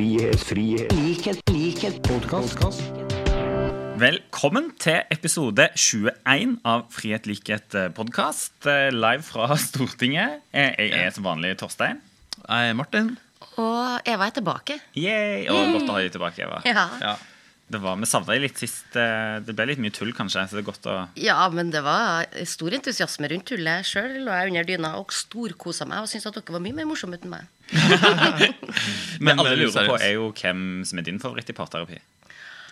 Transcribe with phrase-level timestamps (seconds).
[0.00, 2.80] frihet, frihet, likhet, likhet, podkast.
[4.00, 8.54] Velkommen til episode 21 av Frihet, likhet podkast.
[8.96, 10.38] Live fra Stortinget.
[10.56, 12.00] Eh, Jeg er som vanlig Torstein.
[12.46, 13.10] Jeg er Martin.
[13.60, 14.78] Og Eva er tilbake.
[14.96, 15.44] Yay!
[15.52, 16.62] Og godt å ha deg tilbake, Eva.
[16.64, 16.86] Ja.
[17.04, 17.12] Ja.
[17.70, 18.96] Det var, Vi savna deg litt sist.
[18.98, 20.42] eh, Det ble litt mye tull, kanskje.
[20.50, 23.86] Så det er godt å ja, men det var stor entusiasme rundt tullet.
[23.86, 26.88] Sjøl lå jeg under dyna og storkosa meg og syntes at dere var mye mer
[26.90, 27.46] morsomme uten meg.
[29.24, 31.98] Men alle lurer på, er jo hvem som er din favoritt i parterapi.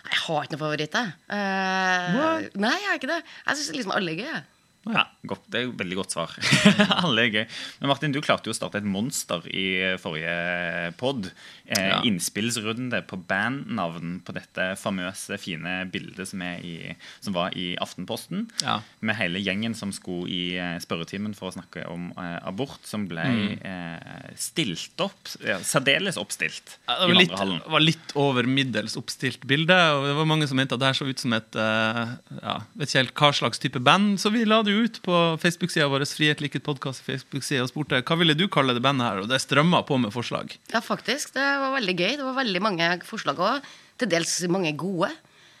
[0.09, 1.11] Jeg har ikke noen favoritt, jeg.
[1.31, 3.19] Uh, nei, jeg har ikke det.
[3.45, 4.39] Jeg syns liksom alle er gøye.
[4.87, 6.31] Ja, godt, Det er jo et veldig godt svar.
[7.03, 7.45] Alle er gøy.
[7.81, 9.65] Men Martin, du klarte jo å starte et monster i
[10.01, 11.27] forrige pod.
[11.67, 11.99] Eh, Ja.
[12.07, 18.47] Innspillsrunde på bandnavn på dette famøse, fine bildet som, i, som var i Aftenposten.
[18.63, 18.79] Ja.
[19.05, 23.07] Med hele gjengen som skulle i eh, spørretimen for å snakke om eh, abort, som
[23.09, 23.59] ble Mm.
[23.67, 25.27] eh, stilt opp.
[25.45, 27.59] Ja, særdeles oppstilt Det var litt, vandrehallen.
[27.75, 29.75] var litt over middels oppstilt bilde.
[29.97, 32.55] Og det var mange som mente at det her så ut som et eh, ja,
[32.79, 34.17] Vet ikke helt hva slags type band.
[34.23, 38.01] Så vi la det jo ut på Facebook-sida vår Frihet liket podkast Facebook-side, og spurte
[38.01, 39.23] hva ville du kalle det bandet her.
[39.23, 40.55] Og det strømma på med forslag.
[40.73, 41.33] Ja, faktisk.
[41.35, 42.13] Det var veldig gøy.
[42.19, 43.71] Det var veldig mange forslag òg.
[43.99, 45.11] Til dels mange gode.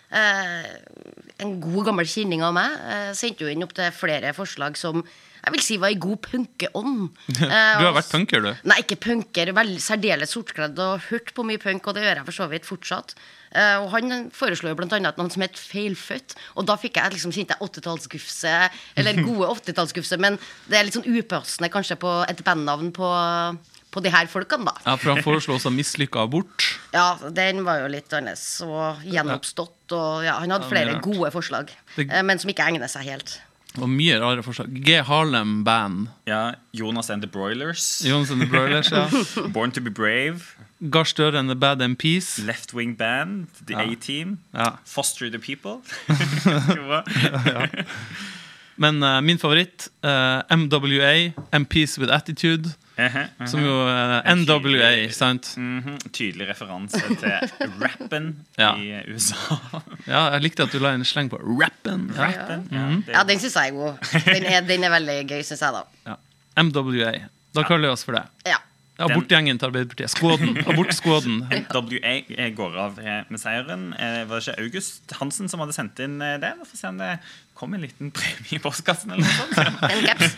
[0.09, 0.69] Eh,
[1.43, 5.03] en god, gammel kjenning av meg eh, sendte jo inn opp til flere forslag som
[5.39, 7.09] jeg vil si var i god punkeånd.
[7.39, 8.51] Du har vært punker, du.
[8.69, 9.53] Nei, ikke punker.
[9.55, 12.67] Veldig særdeles sortkledd og hørt på mye punk, og det gjør jeg for så vidt
[12.67, 13.15] fortsatt.
[13.49, 17.33] Eh, og han foreslo jo annet noen som het Feilfødt, og da fikk jeg liksom
[17.33, 18.53] kjente jeg 80-tallsgufse,
[18.99, 20.37] eller gode 80-tallsgufse, men
[20.69, 23.09] det er litt sånn upassende kanskje på et bandnavn på,
[23.89, 24.75] på de her folkene, da.
[24.85, 26.67] Ja, For han foreslo også mislykka abort.
[26.89, 31.69] Ja, den var jo litt annerledes og gjenoppstått, og ja, han hadde flere gode forslag,
[32.01, 33.35] eh, men som ikke egner seg helt.
[33.77, 34.71] Og mye rare forslag.
[34.85, 34.95] G.
[35.05, 36.07] Harlem Band.
[36.27, 38.01] Ja, Jonas and the Broilers.
[38.05, 39.05] Jonas and the Broilers, ja.
[39.53, 40.55] Born to be brave.
[40.89, 42.39] Gahr Støre and the Bad MPs.
[42.47, 43.47] Left Wing Band.
[43.67, 43.85] The Ja.
[43.91, 44.39] A-Team.
[44.53, 44.79] Ja.
[44.85, 45.81] Foster the People.
[47.53, 47.67] ja.
[48.79, 52.73] Men uh, min favoritt, uh, MWA, MPs with Attitude.
[52.99, 53.47] Mhm, mhm.
[53.47, 55.53] Som jo uh, NWA, sant?
[55.55, 58.29] Mhm, Tydelig referanse til rappen
[58.59, 58.73] Ja.
[58.75, 59.59] i USA.
[60.13, 62.09] Ja, jeg likte at du la en sleng på rappen.
[62.15, 62.27] Ja.
[62.27, 64.09] Rappen, ja, det- Ja, den syns jeg er god.
[64.27, 65.85] Den er, den er veldig gøy, syns jeg, da.
[66.11, 66.17] Ja.
[66.63, 67.13] MWA.
[67.55, 68.25] Da kaller vi oss for det.
[68.49, 68.57] Ja.
[68.99, 70.11] Abortgjengen til Arbeiderpartiet.
[70.11, 70.57] Skåden.
[70.67, 71.37] Abortskåden.
[71.71, 73.93] WA går av eh, med seieren.
[73.95, 76.49] Eh, Var det ikke August Hansen som hadde sendt inn eh, det?
[76.59, 77.13] Vi får se om det
[77.55, 79.15] kom en liten premie i postkassen.
[79.15, 79.87] eller noe sånt.
[79.87, 80.35] En caps.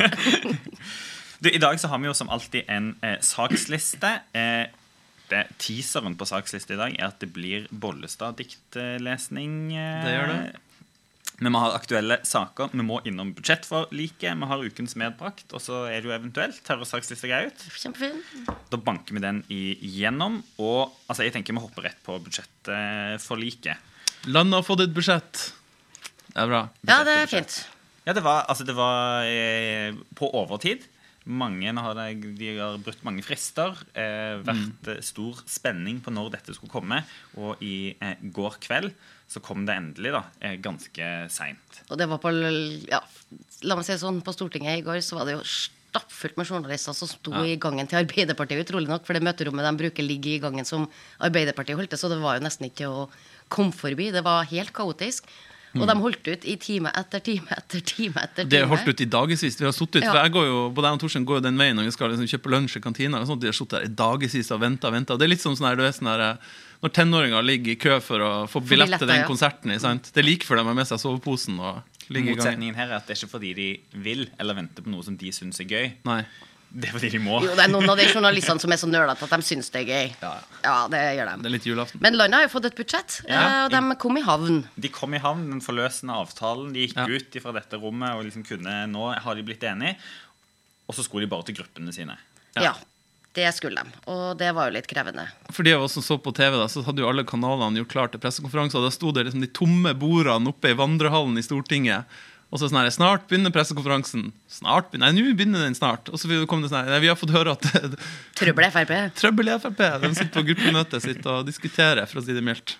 [1.41, 4.11] Du, I dag så har vi jo som alltid en eh, saksliste.
[4.37, 4.67] Eh,
[5.31, 9.55] det, teaseren på saksliste i dag er at det blir Bollestad-diktlesning.
[9.73, 10.41] Eh, Det gjør det.
[11.41, 12.69] Men vi har aktuelle saker.
[12.77, 14.37] Vi må innom budsjettforliket.
[14.37, 15.47] Vi har ukens medbrakt.
[15.57, 17.63] Og så er det jo eventuelt terrorsaksliste grei ut.
[17.73, 18.21] Kjempefin.
[18.69, 20.43] Da banker vi den igjennom.
[20.61, 23.89] Og altså, jeg tenker vi hopper rett på budsjettforliket.
[24.29, 25.47] Landet har fått et budsjett.
[26.29, 26.61] Det er bra.
[26.85, 27.63] Ja, det er fint.
[28.05, 30.85] Ja, det var, altså, det var eh, på overtid.
[31.29, 33.77] Mange har, de har brutt mange frister.
[33.93, 35.01] Eh, vært mm.
[35.05, 37.03] stor spenning på når dette skulle komme.
[37.37, 38.93] Og i eh, går kveld
[39.31, 40.23] så kom det endelig, da.
[40.41, 41.83] Eh, ganske seint.
[41.89, 42.33] Og det var på
[42.89, 42.99] ja,
[43.67, 46.49] La meg si det sånn, på Stortinget i går så var det jo stappfullt med
[46.49, 47.45] journalister som sto Ja.
[47.45, 49.05] i gangen til Arbeiderpartiet, utrolig nok.
[49.05, 50.89] For det møterommet de bruker, ligger i gangen som
[51.19, 53.09] Arbeiderpartiet holdt til, så det var jo nesten ikke å
[53.47, 54.11] komme forbi.
[54.11, 55.27] Det var helt kaotisk.
[55.79, 58.49] Og de holdt ut i time etter time etter time etter time.
[58.51, 59.59] Det holdt ut i dagevis.
[59.59, 60.13] Vi har suttet, Ja.
[60.23, 62.27] jeg går jo, Både jeg og Torstein går jo den veien når vi skal liksom
[62.27, 63.21] kjøpe lunsj i kantina.
[63.21, 65.17] Og sånt, de har sittet der i dagevis og venta og venta.
[65.17, 66.37] Det er litt som sånn her, du vet, sånn her,
[66.81, 69.27] når tenåringer ligger i kø for å få billett til den ja.
[69.29, 69.79] konserten.
[69.79, 70.11] Sant?
[70.11, 72.41] Det er like før de har med seg soveposen og ligger i gangen.
[72.41, 73.69] Motsetningen her er at det er ikke fordi de
[74.01, 75.91] vil eller venter på noe som de syns er gøy.
[76.09, 76.25] Nei.
[76.73, 77.41] Det er fordi de må.
[77.43, 79.81] Jo, det er noen av de journalistene som er så nølete at de syns det
[79.81, 80.13] er gøy.
[80.21, 80.29] Ja.
[80.63, 81.47] Ja, det gjør Det de.
[81.49, 82.01] er litt julaften.
[82.05, 83.41] Men landet har jo fått et budsjett, Ja.
[83.41, 84.61] eh, og de kom i havn.
[84.79, 86.71] De kom i havn, den forløsende avtalen.
[86.73, 87.05] De gikk Ja.
[87.07, 89.97] ut fra dette rommet og liksom kunne Nå har de blitt enige.
[90.87, 92.15] Og så skulle de bare til gruppene sine.
[92.55, 92.73] Ja.
[93.33, 93.91] Det skulle de.
[94.11, 95.27] Og det var jo litt krevende.
[95.51, 97.87] For de av oss som så på TV, da, så hadde jo alle kanalene gjort
[97.93, 98.83] klar til pressekonferanser.
[98.83, 102.03] Da sto det liksom de tomme bordene oppe i vandrehallen i Stortinget.
[102.51, 104.25] Og så sånn her, Snart begynner pressekonferansen.
[104.51, 106.09] Snart begynner, Nei, nå begynner den snart.
[106.11, 107.63] Og så kom det sånn her, nei, Vi har fått høre at
[108.35, 108.91] Trøbbel i Frp.
[109.15, 109.79] trøbbel i Frp.
[110.03, 112.75] De sitter på gruppemøtet sitt og diskuterer, for å si det mildt.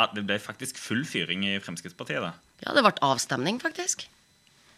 [0.00, 2.24] Ja, det ble faktisk full fyring i Fremskrittspartiet.
[2.24, 2.32] da
[2.64, 4.06] Ja, det ble avstemning, faktisk.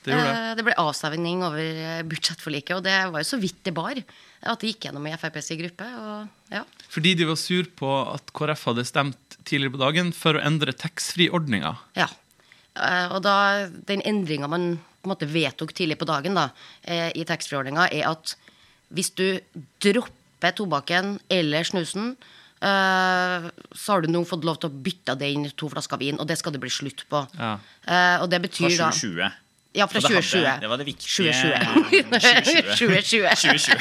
[0.04, 0.34] Det gjorde det.
[0.50, 4.02] Eh, Det ble avstemning over eh, budsjettforliket, og det var jo så vidt det bar.
[4.44, 5.86] At det gikk gjennom i FrPs gruppe.
[5.86, 6.64] Og ja.
[6.92, 10.74] Fordi de var sur på at KrF hadde stemt tidligere på dagen for å endre
[10.76, 11.76] taxfree-ordninga.
[11.96, 12.10] ja.
[12.74, 16.48] Eh, Og da, den endringa man på en måte vedtok tidlig på dagen da,
[16.82, 18.34] eh, i taxfree-ordninga, er at
[18.94, 19.38] hvis du
[19.84, 22.16] dropper tobakken eller snusen,
[22.62, 26.18] eh, så har du nå fått lov til å bytte det inn to flasker vin,
[26.18, 27.26] og det skal det bli slutt på.
[27.38, 27.58] Ja.
[28.22, 29.32] Og det betyr da 2020.
[29.74, 30.60] Ja, fra For det 2020.
[30.62, 31.32] Det var det viktige.
[31.34, 32.04] 2020.
[32.78, 33.28] 2020.
[33.34, 33.80] 2020.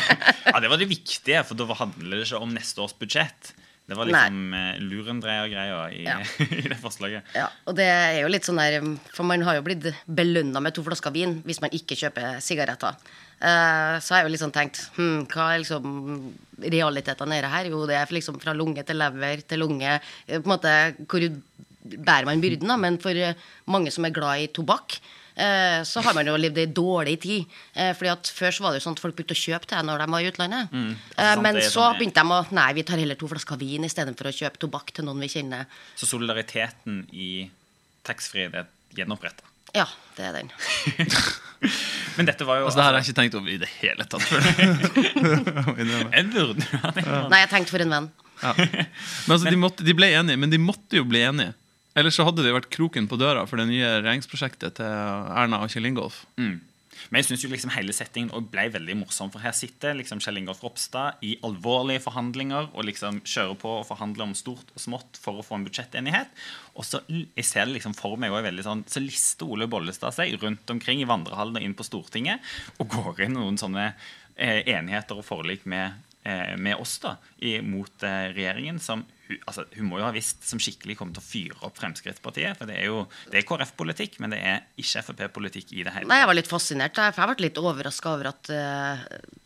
[0.50, 3.54] Ja, det var det viktige, for da handler det ikke om neste års budsjett.
[3.84, 4.78] Det var liksom Nei.
[4.80, 6.18] lurendreier-greia i, Ja.
[6.62, 7.24] i det forslaget.
[7.36, 8.78] Ja, og det er jo litt sånn der
[9.12, 12.96] For man har jo blitt belønna med to flasker vin hvis man ikke kjøper sigaretter.
[13.44, 15.88] Uh, så har jeg jo liksom tenkt hm, Hva er liksom
[16.64, 17.68] realitetene i det her?
[17.74, 19.98] Jo, det er liksom fra lunge til lever til lunge.
[20.28, 21.26] eh, På en måte Hvor
[21.84, 22.78] bærer man byrden, da?
[22.80, 23.36] Men for eh,
[23.68, 27.46] mange som er glad i tobakk, eh, så har man jo levd ei dårlig tid.
[27.76, 29.80] Eh, fordi at Før så var det jo sånn at folk begynte å kjøpe det
[29.86, 30.70] når de var i utlandet.
[30.70, 33.58] altså Eh, sant, men så sånn- begynte de å Nei, vi tar heller to flasker
[33.58, 35.66] vin istedenfor å kjøpe tobakk til noen vi kjenner.
[35.96, 37.50] Så solidariteten i
[38.04, 39.44] taxfree er gjenoppretta.
[39.74, 39.88] Ja,
[40.18, 40.52] det er den.
[42.18, 44.22] Men dette var jo Altså, det hadde jeg ikke tenkt over i det hele tatt.
[46.14, 47.30] Jeg burde ha tenkt.
[47.32, 48.10] Nei, jeg tenkte for en venn.
[48.44, 51.54] Men altså, de, måtte, de ble enige, men de måtte jo bli enige.
[51.94, 55.74] Ellers så hadde det vært kroken på døra for det nye regjeringsprosjektet til Erna og
[55.74, 56.24] Kjell Ingolf.
[57.10, 60.40] Men jeg synes jo liksom hele settingen ble veldig morsom, for her sitter liksom Kjell
[60.40, 65.20] Ingolf Ropstad i alvorlige forhandlinger og liksom kjører på og forhandler om stort og smått
[65.22, 66.32] for å få en budsjettenighet.
[66.78, 70.16] Og så jeg ser det liksom for meg også veldig sånn, så lister Ole Bollestad
[70.16, 73.92] seg rundt omkring i vandrehallen og inn på Stortinget og går inn noen sånne
[74.36, 76.00] eh, enigheter og forlik med,
[76.58, 79.04] med oss da, i, mot eh, regjeringen, som
[79.48, 82.58] altså, hun må jo ha visst som skikkelig kommer til å fyre opp Fremskrittspartiet.
[82.60, 86.10] For det er jo det er KrF-politikk, men det er ikke Frp-politikk i det hele
[86.10, 86.96] Nei, Jeg var litt fascinert.
[86.98, 89.04] da, For jeg ble litt overraska over at eh,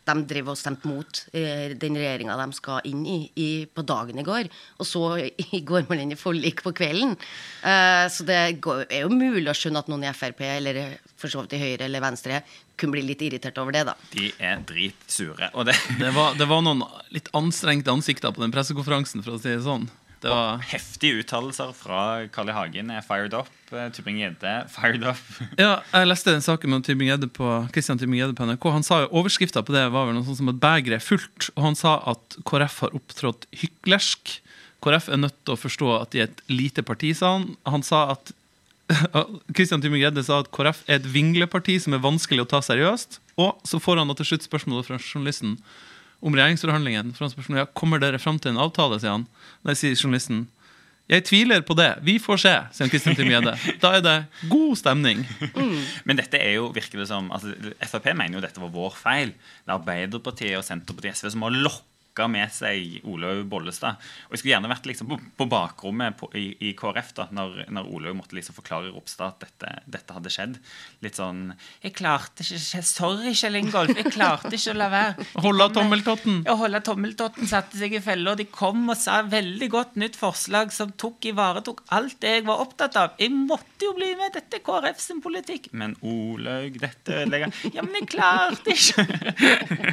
[0.08, 4.20] de driver og stemte mot eh, den regjeringa de skal inn i, i på dagen
[4.20, 4.52] i går.
[4.82, 7.18] Og så i, går man inn i forlik på kvelden.
[7.64, 10.82] Eh, så det går, er jo mulig å skjønne at noen i Frp, eller
[11.18, 12.44] for så vidt i Høyre eller Venstre,
[12.78, 13.96] kunne bli litt irritert over det, da.
[14.14, 15.52] De er dritsure.
[15.58, 16.84] Og det, Det var, det var noen
[17.14, 19.90] litt anstrengte ansikter på den pressekonferansen, for å si det sånn.
[20.22, 22.00] Det var, heftige uttalelser fra
[22.34, 22.54] Carl I.
[22.56, 23.52] Hagen er fired up.
[23.70, 25.20] eh, Tybring-Gjedde fired up.
[25.62, 28.66] ja, jeg leste den saken med Tybring-Gjedde på, Christian Tybring-Gjedde på NRK.
[28.80, 31.52] Han sa jo, Overskrifta på det var vel noe sånt som at begeret er fullt.
[31.54, 34.40] Og han sa at KrF har opptrådt hyklersk.
[34.86, 37.52] KrF er nødt til å forstå at de er et lite parti, sa han.
[37.70, 38.34] Han sa at
[39.56, 43.20] Christian Tybring-Gjedde sa at KrF er et vingleparti som er vanskelig å ta seriøst.
[43.42, 45.58] Og så får han til slutt spørsmålet fra journalisten
[46.24, 47.14] om regjeringsforhandlingene.
[47.16, 49.28] For han spørsmålet, ja, kommer dere fram til en avtale, sier han.
[49.68, 50.46] Nei, sier journalisten.
[51.08, 51.92] Jeg tviler på det.
[52.04, 53.54] Vi får se, sier Kristian Tybring-Gjedde.
[53.84, 54.16] Da er det
[54.52, 55.24] god stemning.
[56.08, 57.54] Men dette er jo, virker det som altså,
[57.88, 59.36] Frp mener jo dette var vår feil.
[59.64, 61.56] Det er Arbeiderpartiet og Senterpartiet og SV som har
[62.18, 63.98] lokka med seg Olaug Bollestad.
[64.28, 67.68] Og Jeg skulle gjerne vært liksom på, på bakrommet på, i, i KrF da når,
[67.70, 70.58] når Olaug måtte liksom forklare Ropstad at dette, dette hadde skjedd.
[71.06, 71.54] Litt sånn
[71.84, 73.94] 'Jeg klarte ikke Sorry, Kjell Ingolf.
[73.96, 76.42] Jeg klarte ikke å la være.' å Holde tommeltotten.
[76.48, 80.18] Ja, holde tommeltotten satte seg i fella, og de kom og sa veldig godt nytt
[80.18, 83.16] forslag som tok ivaretok alt det jeg var opptatt av.
[83.22, 85.70] Jeg måtte jo bli med, dette er KrF sin politikk.
[85.78, 89.06] Men Olaug, dette ødelegger Ja, men jeg klarte ikke!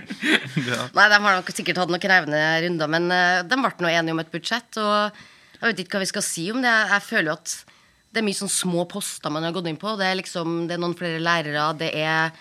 [0.94, 4.14] Nei, de har nok sikkert hatt noen krevende runder, men eh, de ble nå enige
[4.14, 4.80] om et budsjett.
[4.80, 5.22] Og
[5.60, 6.74] jeg vet ikke hva vi skal si om det.
[6.94, 7.54] Jeg føler jo at
[8.14, 9.96] det er mye sånn små poster man har gått inn på.
[9.98, 12.34] Det er liksom, det er noen flere lærere, det er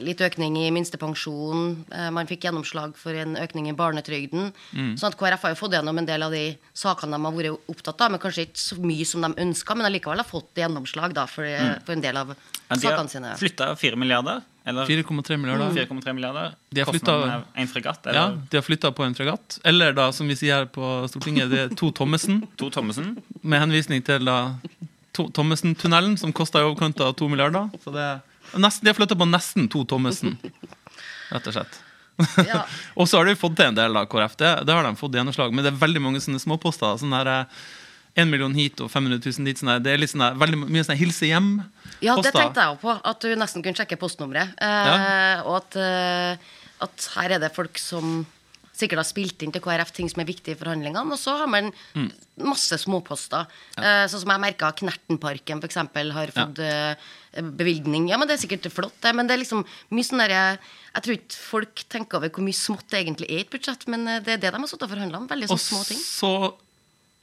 [0.00, 1.84] litt økning i minstepensjon.
[1.92, 4.52] eh, Man fikk gjennomslag for en økning i barnetrygden.
[4.96, 7.72] Sånn at KrF har jo fått gjennom en del av de sakene de har vært
[7.74, 11.12] opptatt av, men kanskje ikke så mye som de ønska, men allikevel har fått gjennomslag
[11.14, 11.44] da, for,
[11.84, 13.34] for en del av Ja, de har sakene sine.
[13.36, 14.42] flytta 4 milliarder.
[14.64, 15.74] Eller 4,3 milliarder.
[15.74, 16.52] 4,3 milliarder.
[16.70, 18.06] De har er en fregatt.
[18.14, 19.58] Ja, De har flytta på en fregatt.
[19.64, 22.46] Eller da, som vi sier her på Stortinget, det er to Thommessen.
[22.56, 23.16] to Thommessen.
[23.42, 24.54] Med henvisning til da
[25.12, 27.68] Thommessen-tunnelen, som kosta i overkant av to milliarder.
[27.82, 28.20] Så det er
[28.60, 30.36] nesten, de har flytta på nesten to Thommessen,
[31.32, 31.78] rett og slett.
[32.46, 32.64] Ja.
[33.00, 34.34] Og så har de fått til en del av KrF.
[34.36, 36.98] Det, det har de fått gjennomslag Men det er veldig mange sånne småposter.
[37.00, 37.62] Sånn der, eh,
[38.20, 39.58] en million hit og 500 000 dit.
[39.62, 42.04] Sånne, det er litt sånne, veldig mye sånn hilse hjem-poster.
[42.04, 42.94] Ja, det tenkte jeg òg på.
[43.08, 44.52] At du nesten kunne sjekke postnummeret.
[44.60, 45.40] Eh, Ja.
[45.48, 46.52] Og at, eh,
[46.84, 48.26] at her er det folk som
[48.82, 51.06] sikkert har spilt inn til KrF ting som er viktige i forhandlingene.
[51.14, 52.10] Og så har man Mm.
[52.42, 53.46] masse småposter.
[53.76, 54.06] Ja.
[54.08, 55.76] sånn som jeg merka Knertenparken f.eks.
[56.16, 56.94] har fått ja.
[57.40, 58.08] bevilgning.
[58.10, 59.14] Ja, men det er sikkert flott, det.
[59.16, 60.58] Men det er liksom mye sånn derre
[60.92, 63.86] Jeg tror ikke folk tenker over hvor mye smått det egentlig er i et budsjett,
[63.88, 65.28] men eh, det er det de har sittet og forhandla om.
[65.30, 65.96] Veldig sånn små ting.
[65.96, 66.32] Og så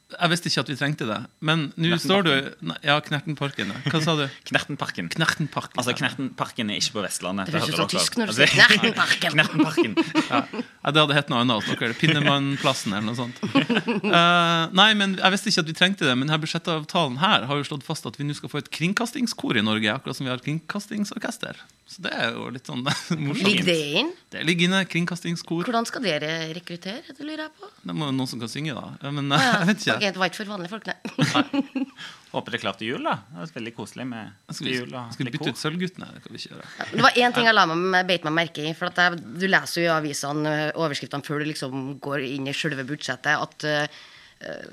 [0.09, 1.17] Jeg visste ikke at vi trengte det.
[1.45, 2.31] Men nå står du
[2.65, 3.69] Nei, Ja, Knertenparken.
[3.75, 3.81] ja.
[3.93, 4.23] Hva sa du?
[4.49, 5.09] Knertenparken.
[5.13, 5.77] Knertenparken.
[5.77, 7.51] Altså, Knertenparken er ikke på Vestlandet.
[7.51, 8.01] Det høres hører ut som dere.
[8.01, 9.37] tysk når du Altså, sier Knertenparken.
[9.37, 9.97] Knertenparken.
[10.31, 10.41] Ja.
[10.79, 11.93] Ja, det hadde hett noe annet dere.
[11.99, 13.37] Pinnemannplassen eller noe sånt.
[13.45, 17.61] Uh, nei, men Jeg visste ikke at vi trengte det, men denne budsjettavtalen her har
[17.61, 20.33] jo slått fast at vi nå skal få et kringkastingskor i Norge, akkurat som vi
[20.33, 21.61] har kringkastingsorkester.
[21.89, 23.39] Så det er jo litt sånn morsomt.
[23.45, 24.11] Ligger det inn?
[24.29, 24.81] Det ligger inne.
[24.85, 25.63] Kringkastingskor.
[25.65, 27.01] Hvordan skal dere rekruttere?
[27.17, 27.69] Det lurer jeg på.
[27.81, 29.09] Det må jo noen som kan synge, da.
[29.09, 29.39] Men ja.
[29.61, 29.95] jeg vet ikke.
[29.99, 31.85] Det var ikke for vanlige folk, nei.
[32.33, 33.15] Håper det er klart til jul, da.
[33.31, 36.09] Det er veldig koselig med Skal vi, jul og skal vi bytte ut Sølvguttene?
[36.15, 36.69] Det kan vi ikke gjøre.
[36.91, 38.75] Det var én ting jeg la meg beit meg merke i.
[38.77, 42.47] For at jeg, Du leser jo i avisene eh, overskriftene før du liksom går inn
[42.49, 44.05] i selve budsjettet, at eh,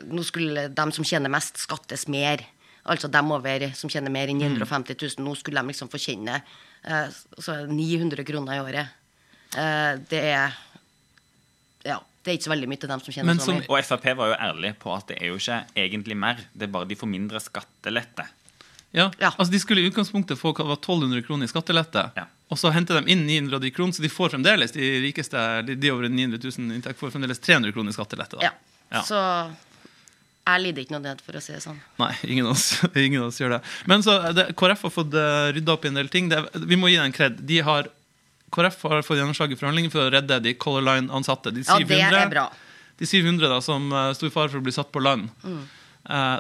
[0.07, 2.45] nå skulle dem som tjener mest, skattes mer.
[2.87, 5.27] Altså dem over som tjener mer enn 950 000.
[5.27, 6.39] Nå skulle de liksom få kjenne
[6.87, 8.95] så det 900 kroner i året.
[9.57, 10.55] Uh, det er
[11.87, 13.69] Ja, det er ikke så veldig mye til dem som tjener Men så mye.
[13.71, 16.43] Og Frp var jo ærlig på at det er jo ikke egentlig mer.
[16.53, 18.27] Det er bare de får mindre skattelette.
[18.97, 19.31] Ja, Ja.
[19.37, 22.05] altså De skulle i utgangspunktet få hva det var 1200 kroner i skattelette.
[22.17, 22.25] Ja.
[22.51, 25.41] Og så henter de inn 900 av de kroner, så de får fremdeles de rikeste
[25.67, 28.39] de, de over 900 000 inntekt får fremdeles 300 kroner i skattelette.
[28.41, 28.51] Da.
[28.51, 28.53] Ja.
[28.95, 29.03] Ja.
[29.03, 29.19] Så
[30.47, 31.79] jeg lider ikke noe ned, for å si det sånn.
[31.99, 33.61] Nei, ingen av, oss, ingen av oss gjør det.
[33.91, 36.29] Men så det, KrF har fått uh, rydda opp i en del ting.
[36.31, 36.39] Det,
[36.71, 37.41] vi må gi dem kred.
[37.51, 37.91] De har,
[38.57, 41.53] KrF har fått gjennomslag i forhandlingene for å redde de Color Line-ansatte.
[41.55, 42.49] De Ja, det er bra.
[42.97, 45.29] De 700 da, som uh, sto i fare for å bli satt på land.
[45.45, 45.65] Mm.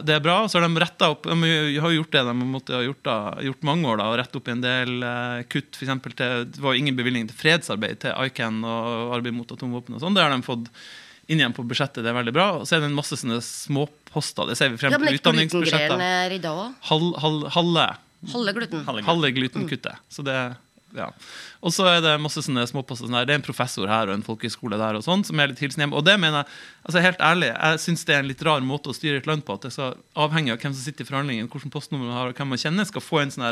[0.06, 0.36] det er bra.
[0.48, 1.50] Så har de retta opp De
[1.82, 3.98] har gjort det de måtte ha gjort, da, gjort mange år.
[4.00, 5.72] da, og rette opp i en del eh, kutt.
[5.74, 9.98] For eksempel til, det var ingen bevilgning til fredsarbeid til ICAN og arbeid mot atomvåpen.
[9.98, 10.16] og sånn.
[10.16, 10.70] Det har de fått
[11.26, 12.04] inn igjen på budsjettet.
[12.04, 12.46] Det er veldig bra.
[12.60, 14.46] Og så er det en masse sånne småposter.
[14.52, 15.20] Det ser vi frem Ja, glutengreiene
[15.50, 15.98] utdanningsbudsjettet.
[18.32, 18.86] halve gluten.
[18.86, 19.98] Halve halve glutenkuttet.
[20.08, 20.38] Så det
[20.96, 21.08] ja.
[21.60, 23.08] Og så er det masse sånne småposter.
[23.08, 25.62] Sånn det er en professor her og en folkehøyskole der, og sånn, som er litt
[25.62, 25.94] hilsen hjem.
[25.96, 26.56] Og det mener jeg,
[26.88, 29.44] altså helt ærlig, jeg syns det er en litt rar måte å styre et land
[29.46, 29.56] på.
[29.56, 32.40] At det så avhengig av hvem som sitter i forhandlingen, hvilket postnummer man har, og
[32.40, 33.46] hvem man kjenner, skal få en sånn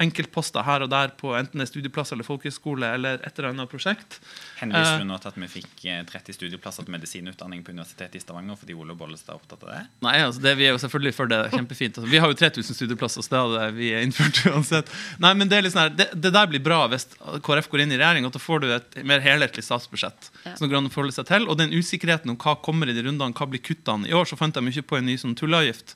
[0.00, 3.70] enkeltposter her og der på enten det er studieplass eller folkehøyskole eller et eller annet
[3.70, 4.18] prosjekt.
[4.58, 4.98] Henviser Eh.
[5.02, 8.56] du nå til at vi fikk eh, 30 studieplasser til medisinutdanning på Universitetet i Stavanger
[8.58, 9.82] fordi Ole Bollestad er opptatt av det?
[10.02, 11.40] Nei, altså det, Vi er jo selvfølgelig for det.
[11.52, 11.98] Kjempefint.
[12.00, 14.90] Altså, vi har jo 3000 studieplasser, så det hadde vi innført uansett.
[15.22, 17.06] Nei, men Det er litt sånn her, det, det der blir bra hvis
[17.44, 20.30] KrF går inn i regjering, og da får du et mer helhetlig statsbudsjett.
[20.46, 20.56] Ja.
[20.56, 23.02] som går an å forholde seg til, Og den usikkerheten om hva kommer i de
[23.04, 25.94] rundene, hva blir kuttene I år så fant de mye på en ny sånn tulleavgift.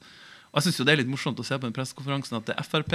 [0.52, 2.56] Og jeg synes jo Det er litt morsomt å se på den pressekonferansen at det
[2.68, 2.94] Frp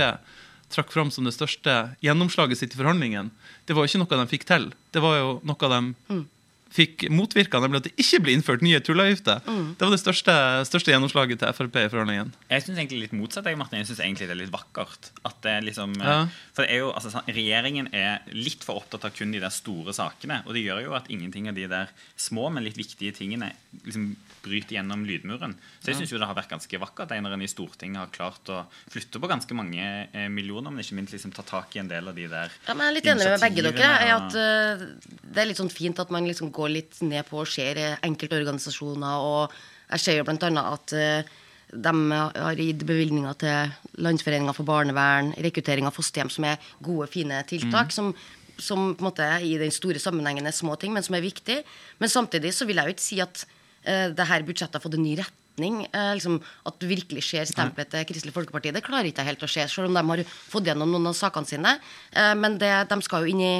[0.74, 3.32] trakk fram som det største gjennomslaget sitt i forhandlingen,
[3.66, 4.70] det var jo ikke noe de fikk til.
[4.96, 5.82] Det var jo noe de
[6.72, 9.42] fikk motvirka, nemlig at det ikke ble innført nye tulleavgifter.
[9.46, 10.36] Det var det største,
[10.70, 12.32] største gjennomslaget til Frp i forhandlingen.
[12.52, 13.50] Jeg syns egentlig litt motsatt.
[13.50, 13.82] Jeg, Martin.
[13.82, 15.12] Jeg synes egentlig det er litt vakkert.
[15.28, 16.18] At det er liksom, Ja.
[16.56, 19.96] For det er jo, altså, Regjeringen er litt for opptatt av kun de der store
[19.96, 20.42] sakene.
[20.48, 23.52] Og det gjør jo at ingenting av de der små, men litt viktige tingene
[23.84, 25.54] liksom bryter gjennom lydmuren.
[25.82, 28.64] Så jeg syns det har vært ganske vakkert at en i Stortinget har klart å
[28.92, 32.10] flytte på ganske mange eh, millioner, men ikke minst liksom ta tak i en del
[32.10, 33.92] av de der Ja, men jeg er litt enig med begge dere.
[34.02, 34.86] Er at uh,
[35.22, 39.26] Det er litt sånn fint at man liksom går litt ned på og ser enkeltorganisasjoner.
[39.26, 39.56] Og
[39.92, 41.32] jeg ser jo annet at eh,
[41.72, 47.42] de har gitt bevilgninger til Landsforeninga for barnevern, rekruttering av fosterhjem, som er gode, fine
[47.48, 47.96] tiltak.
[47.96, 48.14] som
[48.62, 51.62] som på en måte i den store sammenhengen er små ting, men som er viktig.
[52.02, 53.46] Men samtidig så vil jeg jo ikke si at
[53.88, 55.80] uh, det her budsjettet har fått en ny retning.
[55.96, 56.40] Uh, liksom,
[56.70, 58.74] at du virkelig ser stempelet til Kristelig Folkeparti.
[58.76, 61.18] Det klarer ikke jeg helt å se, selv om de har fått gjennom noen av
[61.18, 61.74] sakene sine.
[62.14, 63.56] Uh, men det, de skal jo inn i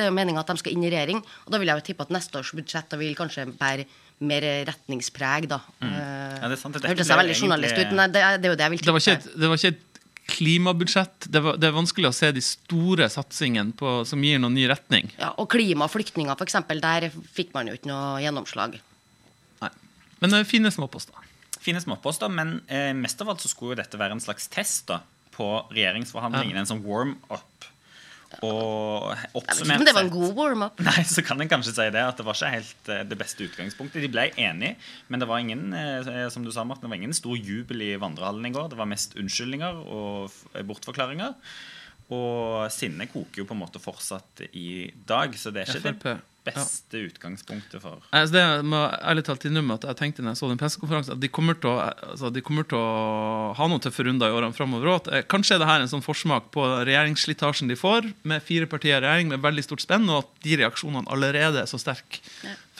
[0.00, 1.20] det er jo meninga at de skal inn i regjering.
[1.44, 3.84] Og da vil jeg jo tippe at neste års budsjett da vil kanskje bære
[4.24, 5.60] mer retningspreg, da.
[5.80, 5.92] Mm.
[5.94, 8.52] Ja, det er sant, det hørtes veldig journalist egentlig- ut, men det, er- det er
[8.52, 9.16] jo det jeg vil Det var tippe.
[9.16, 9.86] ikke et, det var ikke et
[10.30, 11.26] klimabudsjett.
[11.32, 14.66] Det, var, det er vanskelig å se de store satsingene på, som gir noen ny
[14.70, 15.08] retning.
[15.18, 18.76] Ja, og klima og flyktninger, f.eks., der fikk man jo ikke noe gjennomslag.
[19.64, 19.72] Nei.
[20.20, 21.16] Men det er fine småposter.
[21.60, 24.86] fine småposter, men eh, mest av alt så skulle jo dette være en slags test
[24.88, 25.00] da,
[25.34, 26.62] på regjeringsforhandlingene.
[26.62, 27.66] En sånn warm-up.
[28.46, 30.82] Og oppsummert om det var en god warm-up.
[30.86, 33.48] Nei, så kan en kanskje si det at det var ikke helt eh, det beste
[33.48, 34.04] utgangspunktet.
[34.04, 34.76] De ble enige,
[35.10, 37.92] men det var ingen eh, som du sa, Martin, det var ingen stor jubel i
[38.00, 38.70] vandrehallen i går.
[38.70, 41.34] Det var mest unnskyldninger og bortforklaringer.
[42.10, 46.14] Og sinnet koker jo på en måte fortsatt i dag, så det er ikke FrP,
[46.40, 46.52] ja.
[46.52, 50.50] beste utgangspunktet for Altså det må ærlig talt innrømme at jeg tenkte når jeg så
[50.50, 51.76] den pressekonferansen, at de kommer til å,
[52.12, 54.92] altså de kommer til å ha noen tøffe runder i årene framover.
[55.12, 58.98] Eh, kanskje er det her en sånn forsmak på regjeringsslitasjen de får, med fire partier
[58.98, 62.22] i regjering med veldig stort spenn, og at de reaksjonene allerede er så sterke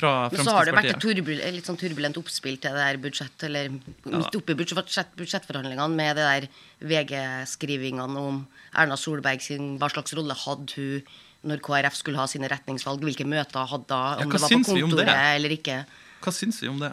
[0.00, 3.00] fra Men så har det vært et turbul litt sånn turbulent oppspill til det der
[3.02, 6.46] budsjett, eller midt oppi budsjett, budsjettforhandlingene med det der
[6.90, 8.44] VG-skrivingene om
[8.80, 13.04] Erna Solberg sin Hva slags rolle hadde hun når KrF skulle ha sine retningsvalg?
[13.06, 15.78] Hvilke møter hadde da, Om ja, det var på om kontoret eller ikke?
[16.20, 16.92] Hva syns vi om det?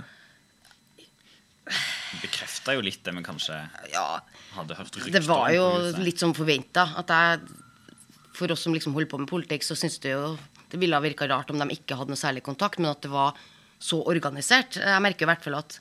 [2.21, 3.57] bekrefta jo litt det vi kanskje
[3.91, 4.21] Ja,
[4.55, 6.87] hadde hørt rykter det var jo om, litt som forventa.
[8.37, 10.37] For oss som liksom holder på med politikk, så syns det jo
[10.71, 13.11] det ville ha virka rart om de ikke hadde noe særlig kontakt, men at det
[13.11, 13.37] var
[13.79, 14.75] så organisert.
[14.81, 15.77] Jeg merker i hvert fall at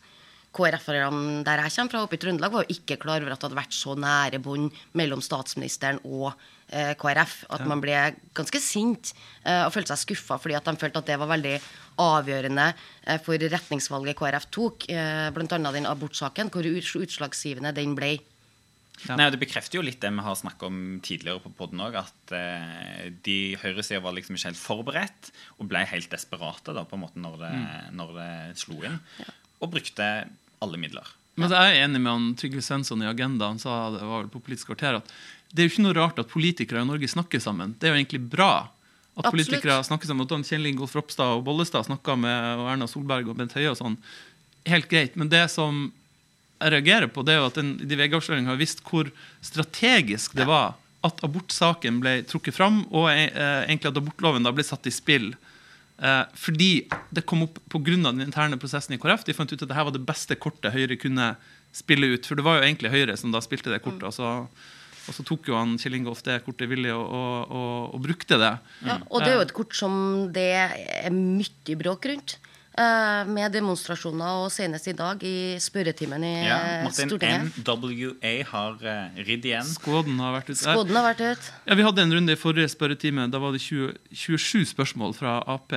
[0.56, 3.48] KrF-erne der jeg kommer fra, oppe i Trøndelag, var jo ikke klar over at det
[3.50, 6.30] hadde vært så nære bånd mellom statsministeren og
[6.70, 7.42] eh, KrF.
[7.52, 7.96] At man ble
[8.36, 9.12] ganske sint
[9.44, 11.58] eh, og følte seg skuffa fordi at de følte at det var veldig
[12.02, 15.60] avgjørende eh, for retningsvalget KrF tok, eh, bl.a.
[15.76, 18.16] den abortsaken, hvor utslagsgivende den ble.
[19.12, 22.32] Nei, Det bekrefter jo litt det vi har snakket om tidligere på podden òg, at
[22.32, 27.04] eh, de høyresida var liksom ikke helt forberedt og ble helt desperate da, på en
[27.04, 27.54] måte når det,
[27.98, 28.30] når det
[28.62, 28.96] slo inn.
[29.60, 30.08] Og brukte
[30.66, 31.14] alle midler.
[31.36, 33.50] Men jeg er enig med han Trygve Svensson i Agenda.
[33.52, 35.10] Han sa det var vel på Politisk kvarter at
[35.52, 37.76] det er jo ikke noe rart at politikere i Norge snakker sammen.
[37.78, 38.66] Det er jo egentlig bra
[39.16, 39.32] at Absolutt.
[39.36, 40.26] politikere snakker sammen.
[40.26, 43.78] At Kjell Ingolf Ropstad og Bollestad snakka med og Erna Solberg og Bent Høie og
[43.78, 43.96] sånn.
[44.66, 45.16] Helt greit.
[45.16, 45.86] Men det som
[46.56, 49.08] jeg reagerer på, det er jo at den, de VG-avsløringene har visst hvor
[49.44, 50.74] strategisk det var
[51.06, 53.28] at abortsaken ble trukket fram, og eh,
[53.68, 55.30] egentlig at abortloven da ble satt i spill.
[55.96, 56.70] Eh, fordi
[57.14, 57.96] det kom opp pga.
[57.96, 59.24] den interne prosessen i KrF.
[59.24, 61.36] De fant ut at det her var det beste kortet Høyre kunne
[61.72, 62.26] spille ut.
[62.26, 64.04] For det var jo egentlig Høyre som da spilte det kortet.
[64.04, 64.46] Og så,
[65.06, 68.40] og så tok jo han Kjell Ingolf det kortet villig og, og, og, og brukte
[68.40, 68.52] det.
[68.84, 72.38] Ja, og det er jo et kort som det er mye bråk rundt.
[72.78, 77.60] Eh, med demonstrasjoner, og senest i dag i spørretimen i Ja, eh, Martin Stortinget.
[77.66, 79.68] NWA har uh, ridd igjen.
[79.68, 80.66] Skåden har vært ute.
[80.68, 81.48] Har vært ut.
[81.66, 83.28] Ja, Vi hadde en runde i forrige spørretime.
[83.32, 85.72] Da var det 20, 27 spørsmål fra Ap.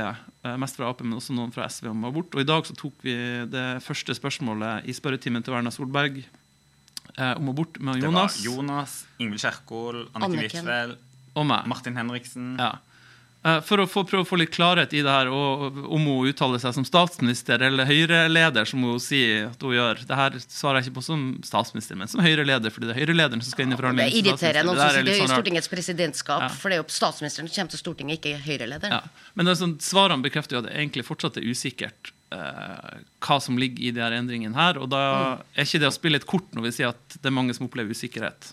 [0.60, 2.36] Mest fra Ap, men også noen fra SV om abort.
[2.36, 3.16] Og i dag så tok vi
[3.50, 6.22] det første spørsmålet i spørretimen til Erna Solberg
[7.20, 8.38] eh, om abort med Jonas.
[8.38, 10.66] Det var Jonas Ingvild Kjerkol, Annike Anniken.
[10.66, 11.68] Huitfeldt, og meg.
[11.70, 12.54] Martin Henriksen.
[12.60, 12.76] Ja.
[13.46, 16.60] Eh, For å få, prøve å få litt klarhet i det her, om hun uttaler
[16.60, 20.02] seg som statsminister eller Høyre-leder, som hun sier at hun gjør.
[20.10, 23.40] Det her svarer jeg ikke på som statsminister, men som Høyre-leder, fordi det er Høyre-lederen
[23.46, 24.12] som skal inn i Det forhandlingene.
[24.12, 25.36] er irriterende som noen som som Det er sitter i sånn.
[25.38, 26.50] Stortingets presidentskap, Ja.
[26.50, 28.92] for det er jo statsministeren som kommer til Stortinget, ikke Høyre-lederen.
[28.92, 29.02] Ja.
[29.36, 33.56] Men det sånn, svarene bekrefter jo at det egentlig fortsatt er usikkert eh, hva som
[33.58, 34.78] ligger i de her endringene her.
[34.78, 37.32] Og da er ikke det å spille et kort når vi sier at det er
[37.32, 38.52] mange som opplever usikkerhet.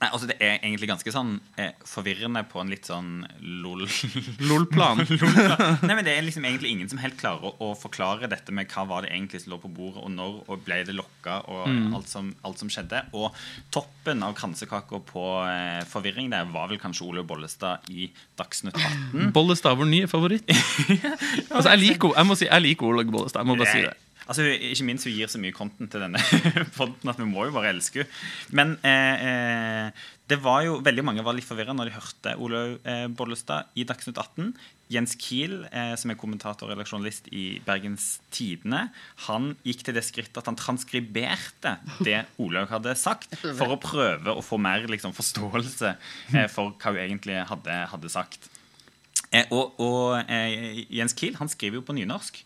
[0.00, 3.20] Nei, altså Det er egentlig ganske sånn eh, forvirrende på en litt sånn
[3.60, 3.84] lol
[4.48, 5.02] LOL-plan.
[5.04, 8.70] Nei, men Det er liksom egentlig ingen som helt klarer å, å forklare dette med
[8.72, 11.68] hva var det egentlig som lå på bordet, og når og ble det lokka, og
[11.68, 13.02] alt, som, alt som skjedde.
[13.16, 13.28] Og
[13.74, 18.08] toppen av kransekaka på eh, forvirring der var vel kanskje Olaug Bollestad i
[18.40, 19.32] Dagsnytt 18.
[19.36, 20.48] Bollestad, er vår nye favoritt.
[21.54, 23.44] altså, jeg liker jeg må si, jeg liker Olaug Bollestad.
[23.44, 23.98] Jeg må bare si det.
[24.30, 26.20] Altså, ikke minst hun gir så mye content til denne
[26.78, 28.18] fonten, at vi må jo bare elske henne.
[28.54, 32.76] Men eh, eh, det var jo veldig mange var litt forvirra når de hørte Olaug
[32.86, 34.52] eh, Bollestad i Dagsnytt 18.
[34.90, 38.84] Jens Kiel, eh, som er kommentator og redaksjonalist i Bergens Tidende,
[39.26, 44.34] han gikk til det skritt at han transkriberte det Olaug hadde sagt, for å prøve
[44.34, 48.50] å få mer liksom, forståelse eh, for hva hun egentlig hadde, hadde sagt.
[49.30, 52.42] Eh, og og eh, Jens Kiel han skriver jo på nynorsk.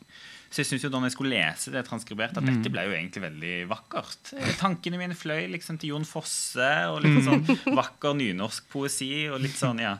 [0.55, 2.95] Så jeg synes jo da når jeg skulle lese det transkribert, at dette ble jo
[2.95, 4.35] egentlig veldig vakkert.
[4.38, 7.43] Eh, Tankene mine fløy liksom til Jon Fosse og litt sånn
[7.81, 9.99] vakker nynorsk poesi og litt sånn, ja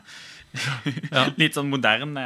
[1.39, 2.23] Litt sånn moderne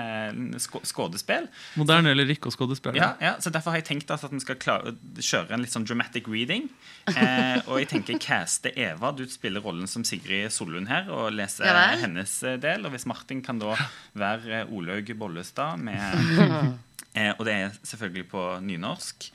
[0.61, 1.47] skå skådespill.
[1.79, 2.97] Moderne eller og skuespill.
[2.99, 5.73] Ja, ja, så Derfor har jeg tenkt altså at vi skal klare, kjøre en litt
[5.73, 6.67] sånn dramatic reading.
[7.09, 9.11] Eh, og jeg tenker caste Eva.
[9.15, 12.85] Du spiller rollen som Sigrid Sollund her og leser Ja hennes eh, del.
[12.85, 13.73] Og hvis Martin kan da
[14.19, 16.77] være eh, Olaug Bollestad med
[17.15, 19.29] eh, Og det er selvfølgelig på nynorsk.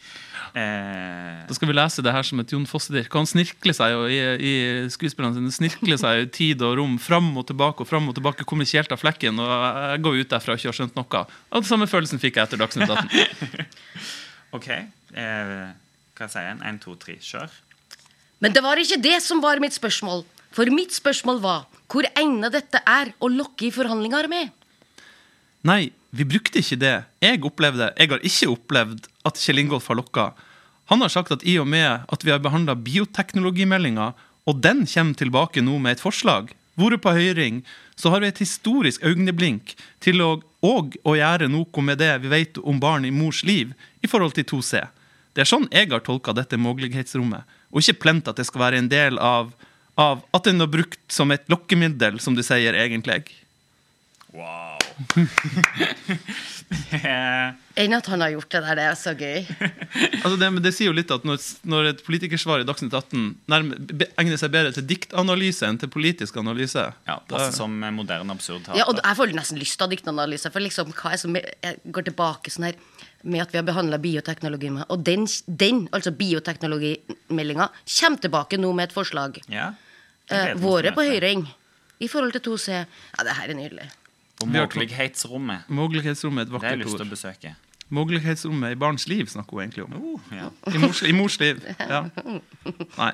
[0.54, 3.12] Eh, Da skal vi lese det her som et Jon Fosse-dirk.
[3.14, 4.54] Han snirkler seg jo i, i
[4.92, 8.46] skuespillene sine snirkler seg i tid og rom fram og tilbake og fram og tilbake.
[8.48, 9.40] Kommer ikke helt av flekken.
[9.42, 9.54] Og
[9.94, 11.24] jeg går ut derfra og ikke har skjønt noe.
[11.50, 13.66] Og den samme følelsen fikk jeg etter Dagsnytt 18.
[14.56, 14.68] OK.
[14.70, 15.68] Eh,
[16.14, 16.62] hva sier en?
[16.66, 17.50] Én, to, tre, kjør.
[18.42, 20.22] Men det var ikke det som var mitt spørsmål.
[20.54, 24.50] For mitt spørsmål var hvor egnet dette er å lokke i forhandlinger med.
[25.64, 26.96] Nei, vi brukte ikke det.
[27.24, 30.27] Jeg opplevde, jeg har ikke opplevd at Kjell Ingolf har lokka.
[30.92, 34.12] Han har sagt at i og med at vi har behandla bioteknologimeldinga,
[34.44, 37.62] og den kommer tilbake nå med et forslag, vært på høring,
[37.96, 39.72] så har vi et historisk øyeblink
[40.05, 43.72] til å, og å gjøre noe med det vi vet om barn i mors liv
[44.03, 44.85] i forhold til 2C.
[45.35, 48.83] Det er sånn jeg har tolka dette mulighetsrommet, og ikke plent at det skal være
[48.83, 49.55] en del av,
[49.96, 53.22] av at den er brukt som et lokkemiddel, som du sier egentlig.
[54.35, 54.73] Wow.
[57.74, 58.74] Enn at han har gjort det der.
[58.78, 59.40] Det er så gøy.
[60.24, 63.24] Altså det, men det sier jo litt at når, når et politikersvar i Dagsnytt 18
[63.50, 68.33] nærme, be, egner seg bedre til diktanalyse enn til politisk analyse ja, Passer som moderne
[68.33, 68.78] absurd teater.
[68.80, 70.48] Ja, og jeg får nesten lyst til å ha diktanalyse.
[70.54, 72.76] For liksom, hva er som jeg går tilbake sånn her
[73.24, 77.66] med at vi har behandla bioteknologi med Og den, den altså bioteknologimeldinga,
[78.00, 79.33] kommer tilbake nå med et forslag.
[79.52, 79.66] Ja,
[80.33, 81.42] Eh, våre på høring
[82.00, 82.68] i forhold til 2C.
[82.72, 83.88] Ja, det her er nydelig.
[84.42, 85.68] Og Mulighetsrommet.
[85.70, 87.54] Mulighetsrommet er et Det har jeg lyst til å besøke.
[87.94, 89.94] Mulighetsrommet i barns liv snakker hun egentlig om.
[90.00, 90.50] Oh, ja.
[90.72, 91.60] I mors, i mors liv.
[91.78, 92.06] Ja.
[92.98, 93.12] Nei.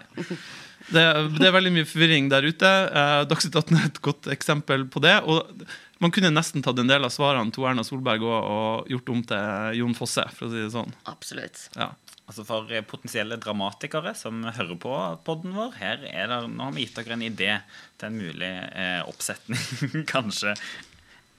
[0.90, 1.02] Det,
[1.36, 2.70] det er veldig mye forvirring der ute.
[2.88, 5.18] Eh, Dagsnytt 18 er et godt eksempel på det.
[5.28, 5.66] Og
[6.00, 9.24] man kunne nesten tatt en del av svarene til Erna Solberg og, og gjort om
[9.32, 10.94] til Jon Fosse, for å si det sånn.
[11.10, 11.66] Absolutt.
[11.76, 11.92] Ja.
[12.30, 14.94] Altså For eh, potensielle dramatikere som hører på
[15.26, 17.56] podden vår, her er det, nå har vi gitt dere en idé
[17.98, 20.54] til en mulig eh, oppsetning, kanskje.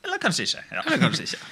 [0.03, 0.63] Eller kanskje ikke.
[0.71, 0.85] Ja.
[0.85, 1.43] Eller kanskje ikke.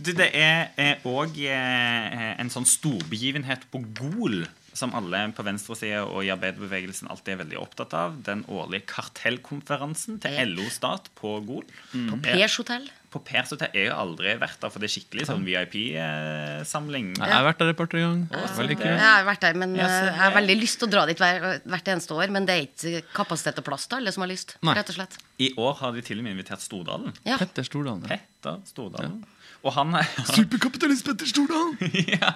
[0.00, 4.42] Du, det er òg eh, en sånn storbegivenhet på Gol
[4.76, 8.16] som alle på venstresida og i arbeiderbevegelsen alltid er veldig opptatt av.
[8.26, 11.64] Den årlige kartellkonferansen til LO Stat på Gol.
[11.92, 12.86] På Eh, Pers hotell.
[13.10, 13.72] På Pers hotell.
[13.74, 17.10] Jeg har aldri vært der, for det er skikkelig sånn VIP-samling.
[17.18, 18.46] Jeg har vært der et par-tre ganger.
[18.60, 21.06] Veldig Jeg har vært der, men Ja, eh, jeg har veldig lyst til å dra
[21.06, 22.30] dit hvert eneste år.
[22.30, 24.56] Men det er ikke kapasitet og plass til alle som har lyst.
[24.62, 24.74] Nei.
[24.78, 25.18] rett og slett.
[25.40, 27.14] I år har de til og med invitert Stordalen.
[27.24, 27.38] Ja.
[27.40, 28.04] Petter Stordalen.
[28.04, 28.18] ja.
[28.20, 29.22] Petter Stordalen.
[29.60, 29.92] Og han
[30.24, 31.76] Superkapitalist Petter Stordalen!
[32.14, 32.30] ja.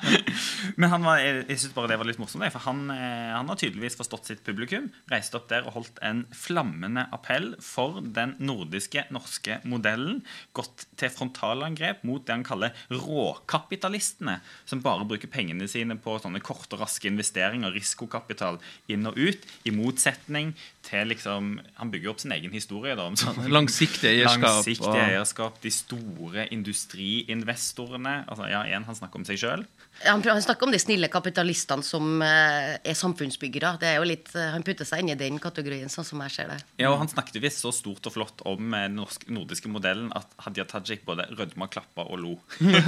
[0.76, 3.48] Men han var, jeg, jeg synes bare det var litt morsomt, for han, eh, han
[3.48, 4.90] har tydeligvis forstått sitt publikum.
[5.12, 10.20] Reiste opp der og holdt en flammende appell for den nordiske, norske modellen.
[10.56, 14.38] Gått til frontalangrep mot det han kaller råkapitalistene,
[14.68, 18.60] som bare bruker pengene sine på sånne korte og raske investeringer, risikokapital
[18.92, 20.52] inn og ut, i motsetning
[20.84, 22.94] til liksom Han bygger opp sin egen historie.
[22.98, 24.44] da, om sånn Langsiktig eierskap.
[24.44, 28.16] Langsiktig eierskap, de store industriinvestorene.
[28.28, 29.66] Altså, ja, igjen, Han snakker om seg sjøl.
[30.02, 33.76] Han, han snakker om de snille kapitalistene som eh, er samfunnsbyggere.
[33.80, 36.35] Det er jo litt, eh, han putter seg inn i den kategorien, sånn som jeg
[36.35, 36.59] ser det.
[36.83, 40.11] Ja, og han snakket visst så stort og flott om eh, den norsk- nordiske modellen
[40.18, 42.35] at Hadia Tajik både rødma, klappa og lo.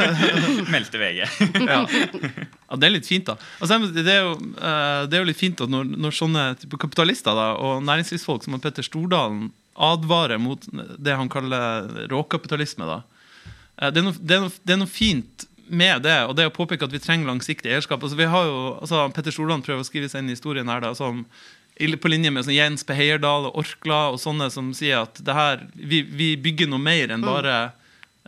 [0.74, 1.22] Meldte VG.
[1.72, 1.80] ja.
[1.86, 3.38] ja, det er litt fint, da.
[3.62, 6.82] Altså, det, er jo, eh, det er jo litt fint at når, når sånne type
[6.82, 13.02] kapitalister da, og næringslivsfolk som Petter Stordalen advarer mot det han kaller råkapitalisme, da.
[13.76, 16.48] Eh, det, er noe, det, er noe, det er noe fint med det, og det
[16.48, 18.02] å påpeke at vi trenger langsiktig eierskap.
[18.02, 20.84] Altså, vi har jo, altså, Petter Stordalen prøver å skrive seg inn i historien her
[20.84, 21.24] da, som
[21.76, 22.94] på linje med sånn Jens P.
[22.96, 27.12] Heierdal og Orkla og sånne som sier at det her, vi, vi bygger noe mer
[27.12, 27.56] enn bare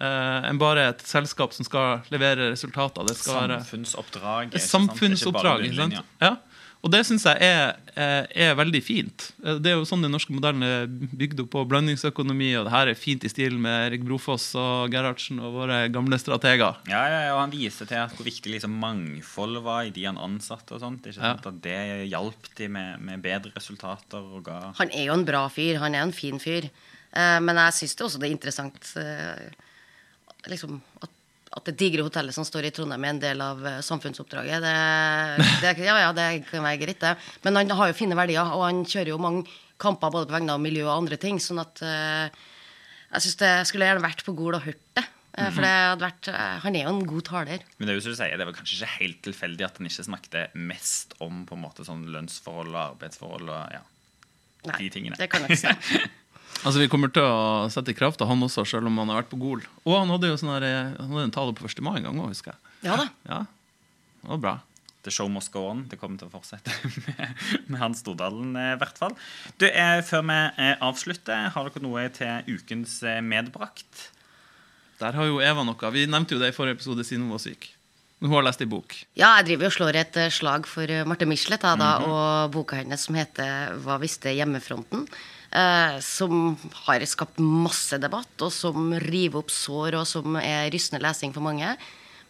[0.02, 3.06] uh, enn bare et selskap som skal levere resultater.
[3.08, 4.50] Det skal være Samfunnsoppdrag.
[4.50, 4.92] ikke sant?
[4.92, 5.64] samfunnsoppdrag.
[5.70, 6.04] Ikke?
[6.20, 6.34] Ja.
[6.78, 9.32] Og det syns jeg er, eh, er veldig fint.
[9.42, 11.64] Eh, Det er jo sånn den norske modellen er bygd opp på.
[11.66, 15.80] Blandingsøkonomi, og det her er fint i stil med Erik Brofoss og Gerhardsen og våre
[15.90, 16.78] gamle strateger.
[16.86, 20.04] Ja, ja, ja, og Han viser til at hvor viktig liksom, mangfold var i de
[20.06, 20.76] han ansatte.
[20.76, 21.46] og sånt, ikke sant?
[21.50, 24.22] At det hjalp de med, med bedre resultater.
[24.22, 24.72] og ga...
[24.78, 25.78] Han er jo en bra fyr.
[25.82, 26.70] Han er en fin fyr.
[27.12, 28.94] Eh, men jeg syns også det er interessant
[30.46, 31.10] liksom, at,
[31.58, 34.64] at det digre hotellet som står i Trondheim, er en del av eh, samfunnsoppdraget.
[34.64, 34.74] Det,
[35.64, 37.14] det, ja, ja, det kan være greit, det.
[37.44, 39.44] Men han har jo fine verdier, og han kjører jo mange
[39.78, 41.38] kamper både på vegne av miljø og andre ting.
[41.42, 42.26] sånn at uh,
[43.12, 45.04] jeg synes det skulle gjerne vært på Gol og hørt det.
[45.38, 46.28] Eh, For det hadde vært,
[46.64, 47.62] han er jo en god taler.
[47.78, 49.88] Men det er jo som du sier, det var kanskje ikke helt tilfeldig at han
[49.88, 53.52] ikke snakket mest om på en måte sånn lønnsforhold og arbeidsforhold.
[53.54, 53.84] og ja,
[54.66, 55.16] Nei, de tingene.
[55.20, 56.02] det kan jeg ikke si.
[56.66, 59.30] Altså Vi kommer til å sette kraft av han også, selv om han har vært
[59.30, 59.62] på Gol.
[59.84, 61.82] Og han hadde jo sånn her, eh, han hadde en tale på 1.
[61.86, 62.74] mai en gang òg, husker jeg.
[62.88, 63.06] Ja da.
[63.28, 63.38] Ja,
[64.22, 64.54] det var bra.
[65.06, 65.84] The show must go on.
[65.88, 66.74] Det kommer til å fortsette
[67.06, 67.38] med,
[67.70, 69.14] med Hans Stordalen, eh, i hvert fall.
[69.56, 74.08] Du, eh, Før vi eh, avslutter, har dere noe til ukens eh, medbrakt?
[74.98, 75.94] Der har jo Eva noe.
[75.94, 77.70] Vi nevnte jo det i forrige episode siden hun var syk.
[78.18, 78.96] Men hun har lest ei bok.
[79.14, 83.04] Ja, jeg driver og slår et slag for Marte Michelet da, da, og boka hennes
[83.06, 85.06] som heter 'Hva visste hjemmefronten'.
[85.48, 91.00] Eh, som har skapt masse debatt, og som river opp sår, og som er rystende
[91.00, 91.70] lesing for mange.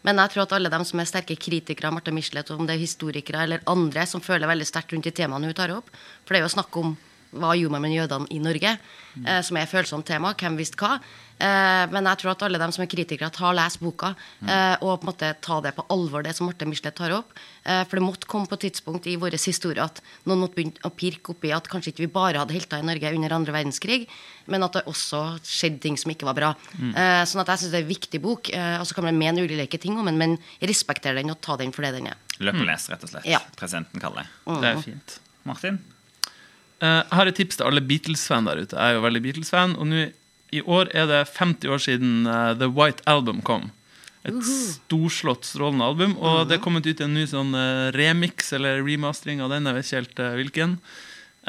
[0.07, 2.77] Men jeg tror at alle dem som er sterke kritikere av Marte Michelet, om det
[2.77, 5.91] er historikere eller andre som føler veldig sterkt rundt de temaene hun tar opp
[6.23, 6.93] For det er jo snakk om
[7.31, 8.77] hva gjorde man med jødene i Norge,
[9.25, 10.33] eh, som er et følsomt tema.
[10.33, 10.97] Hvem visste hva?
[11.39, 14.09] Eh, men jeg tror at alle dem som er kritikere, tar lest boka
[14.43, 17.31] eh, og på en måte ta det på alvor, det som Marte Michelet tar opp.
[17.63, 20.83] Eh, for det måtte komme på et tidspunkt i vår historie at noen måtte begynne
[20.83, 23.55] å pirke opp i at kanskje ikke vi bare hadde helter i Norge under andre
[23.55, 24.01] verdenskrig,
[24.51, 26.49] men at det også skjedde ting som ikke var bra.
[26.81, 28.51] Eh, sånn at jeg syns det er en viktig bok.
[28.51, 31.55] Eh, og så kan man mene ulike ting om den, men respektere den og ta
[31.61, 32.19] den for det den er.
[32.43, 33.29] Løp og les, rett og slett.
[33.29, 33.39] Ja.
[33.59, 34.27] Presidenten kaller.
[34.43, 34.59] det.
[34.59, 35.15] Det er fint.
[35.47, 35.79] Martin?
[36.81, 38.75] Eh, Jeg har et tips til alle Beatles-fan der ute.
[38.77, 39.75] Jeg er jo veldig Beatles-fan.
[39.79, 40.05] Og nå
[40.51, 43.67] I år er det 50 år siden eh, The White Album kom.
[44.27, 46.17] Et storslått, strålende album.
[46.19, 49.69] Og det er kommet ut en ny sånn eh, remix eller remastering av den.
[49.69, 50.73] Jeg vet ikke helt eh, hvilken.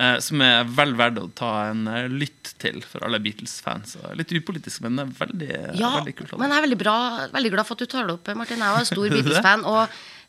[0.01, 3.97] eh, som er vel verdt å ta en eh, lytt til for alle Beatles-fans.
[4.17, 6.37] Litt upolitisk, men det er veldig, Ja, veldig kult.
[6.39, 6.97] men jeg er veldig, bra,
[7.35, 8.63] veldig glad for at du tar det opp, Martin.
[8.63, 9.65] Jeg er stor Beatles-fan.
[9.67, 9.83] Og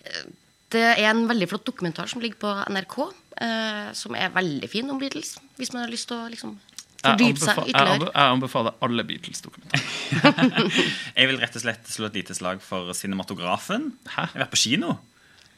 [0.10, 0.24] eh,
[0.72, 2.98] det er en veldig flott dokumentar som ligger på NRK,
[3.44, 5.36] eh, som er veldig fin om Beatles.
[5.60, 6.58] Hvis man har lyst til å liksom
[7.02, 8.10] fordype seg ytterligere.
[8.12, 9.86] jeg anbefaler alle Beatles-dokumentarer.
[11.18, 13.96] Jeg vil rett og slett slå et lite slag for cinematografen.
[14.06, 14.28] Hæ?
[14.28, 15.00] Jeg har vært på kino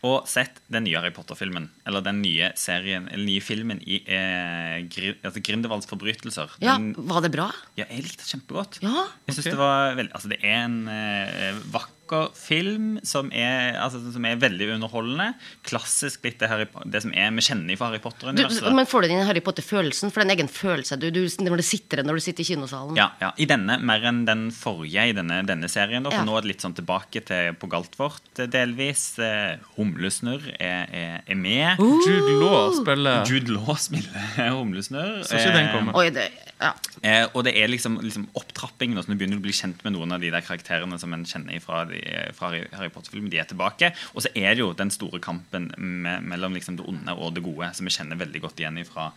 [0.03, 1.69] og sett den nye Harry Potter-filmen.
[1.87, 6.57] Eller den nye serien, eller nye filmen i eh, Gri, altså Grindevalds forbrytelser.
[6.63, 7.47] Ja, Var det bra?
[7.79, 8.81] ja, jeg likte det kjempegodt.
[8.83, 9.05] Ja.
[9.29, 9.55] Jeg synes okay.
[9.55, 12.02] Det var veldig, altså det er en eh, vakker
[12.37, 15.29] film som er, altså, som er veldig underholdende.
[15.67, 18.33] Klassisk litt det, Harry, det som er vi kjenner fra Harry Potter.
[18.35, 18.43] Du,
[18.75, 20.11] men får du den Harry Potter-følelsen?
[20.11, 22.47] For det er en egen følelse du, du, når du sitter når du sitter i
[22.51, 22.97] kinosalen.
[22.99, 26.03] Ja, ja, I denne mer enn den forrige i denne, denne serien.
[26.03, 26.27] Da, for Ja.
[26.27, 29.05] Nå er det litt sånn tilbake til på Galtvort eh, delvis.
[29.23, 31.81] Eh, Humlesnurr er, er, er med.
[31.81, 35.21] Jude Law spiller Jude Law spiller Humlesnurr.
[35.27, 35.95] Så ikke den komme.
[35.99, 36.29] Oi, det,
[36.61, 36.73] ja.
[37.03, 39.01] Eh, og det er liksom, liksom opptrappingen.
[39.03, 41.59] Sånn, Du begynner å bli kjent med noen av de der karakterene som en kjenner
[41.63, 42.01] fra, de,
[42.37, 43.29] fra Harry- Potter-filmen.
[43.31, 43.91] De er tilbake.
[44.13, 47.43] Og så er det jo den store kampen med, mellom liksom det onde og det
[47.45, 49.09] gode, som vi kjenner veldig godt igjen fra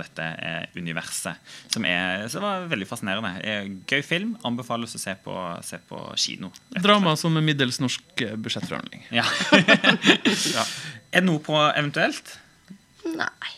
[0.00, 1.40] dette eh, universet.
[1.72, 3.32] Som, er, så var veldig fascinerende.
[3.44, 4.36] Eh, gøy film.
[4.46, 5.34] Anbefales å se på,
[5.66, 6.52] se på kino.
[6.80, 9.08] drama som en middels norsk budsjettforhandling.
[9.14, 9.26] Ja.
[10.50, 10.62] Ja.
[11.12, 12.36] Er det noe på eventuelt?
[13.06, 13.50] Nei.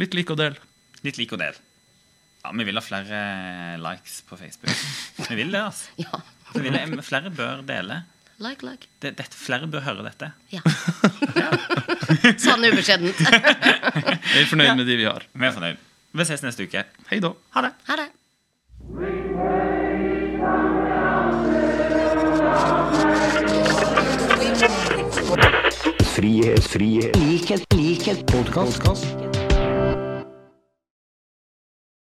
[0.00, 0.56] Litt lik og del.
[1.04, 1.56] Litt lik og del.
[2.44, 3.20] Ja, Vi vil ha flere
[3.82, 4.72] likes på Facebook.
[5.28, 5.90] Vi vil det, altså.
[6.06, 6.20] Ja.
[6.54, 8.02] Vi vil, jeg, flere bør dele.
[8.40, 8.88] Like, like.
[9.02, 10.30] Det, det, flere bør høre dette.
[10.50, 10.62] Ja.
[12.46, 13.20] sånn ubeskjedent.
[14.32, 15.26] vi er fornøyd med de vi har.
[15.36, 15.82] Vi er fornøyd.
[16.16, 16.86] Vi ses neste uke.
[17.12, 17.34] Hei da.
[17.54, 17.74] Ha det.
[17.90, 18.08] Ha det.
[26.16, 29.29] Frihet, frihet, likhet, likhet, podkast.